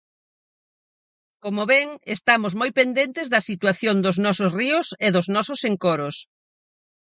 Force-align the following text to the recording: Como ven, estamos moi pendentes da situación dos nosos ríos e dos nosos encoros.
Como 1.43 1.63
ven, 1.71 1.87
estamos 2.17 2.53
moi 2.59 2.71
pendentes 2.79 3.27
da 3.33 3.45
situación 3.49 3.95
dos 4.05 4.17
nosos 4.25 4.51
ríos 4.59 4.87
e 5.05 5.07
dos 5.15 5.27
nosos 5.35 5.59
encoros. 5.71 6.15